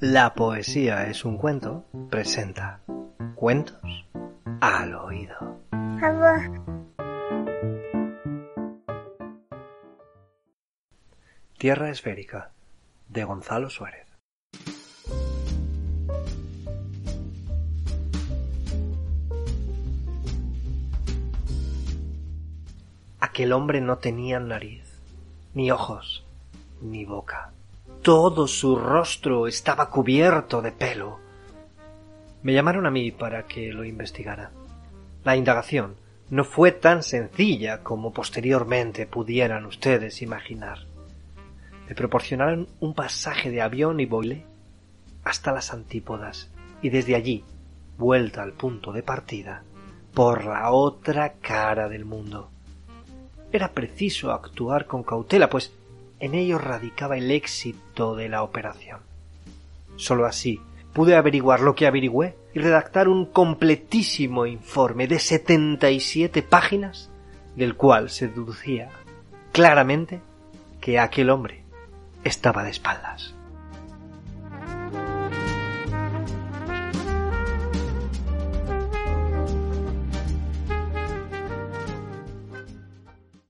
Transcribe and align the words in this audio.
La 0.00 0.34
poesía 0.34 1.08
es 1.08 1.24
un 1.24 1.36
cuento 1.36 1.84
presenta 2.10 2.80
cuentos 3.36 3.80
al 4.60 4.94
oído. 4.94 5.60
Tierra 11.58 11.90
esférica 11.90 12.50
de 13.08 13.24
Gonzalo 13.24 13.70
Suárez. 13.70 14.08
Aquel 23.20 23.52
hombre 23.52 23.80
no 23.80 23.98
tenía 23.98 24.40
nariz, 24.40 25.00
ni 25.54 25.70
ojos, 25.70 26.26
ni 26.80 27.04
boca. 27.04 27.52
Todo 28.10 28.48
su 28.48 28.74
rostro 28.74 29.46
estaba 29.46 29.88
cubierto 29.88 30.60
de 30.60 30.72
pelo. 30.72 31.20
Me 32.42 32.52
llamaron 32.52 32.84
a 32.84 32.90
mí 32.90 33.12
para 33.12 33.44
que 33.46 33.72
lo 33.72 33.84
investigara. 33.84 34.50
La 35.22 35.36
indagación 35.36 35.94
no 36.28 36.42
fue 36.42 36.72
tan 36.72 37.04
sencilla 37.04 37.84
como 37.84 38.12
posteriormente 38.12 39.06
pudieran 39.06 39.64
ustedes 39.64 40.22
imaginar. 40.22 40.80
Me 41.88 41.94
proporcionaron 41.94 42.66
un 42.80 42.94
pasaje 42.94 43.48
de 43.52 43.62
avión 43.62 44.00
y 44.00 44.06
volé 44.06 44.44
hasta 45.22 45.52
las 45.52 45.72
antípodas 45.72 46.50
y 46.82 46.88
desde 46.90 47.14
allí, 47.14 47.44
vuelta 47.96 48.42
al 48.42 48.54
punto 48.54 48.90
de 48.90 49.04
partida, 49.04 49.62
por 50.14 50.46
la 50.46 50.72
otra 50.72 51.34
cara 51.34 51.88
del 51.88 52.06
mundo. 52.06 52.50
Era 53.52 53.70
preciso 53.70 54.32
actuar 54.32 54.86
con 54.86 55.04
cautela, 55.04 55.48
pues 55.48 55.72
en 56.20 56.34
ello 56.34 56.58
radicaba 56.58 57.16
el 57.16 57.30
éxito 57.30 58.14
de 58.14 58.28
la 58.28 58.42
operación. 58.42 59.00
Sólo 59.96 60.26
así 60.26 60.60
pude 60.92 61.16
averiguar 61.16 61.60
lo 61.60 61.74
que 61.74 61.86
averigüé 61.86 62.36
y 62.54 62.58
redactar 62.58 63.08
un 63.08 63.26
completísimo 63.26 64.46
informe 64.46 65.06
de 65.06 65.18
setenta 65.18 65.90
y 65.90 66.00
siete 66.00 66.42
páginas, 66.42 67.10
del 67.56 67.76
cual 67.76 68.10
se 68.10 68.28
deducía 68.28 68.90
claramente 69.52 70.20
que 70.80 70.98
aquel 70.98 71.30
hombre 71.30 71.62
estaba 72.24 72.64
de 72.64 72.70
espaldas. 72.70 73.34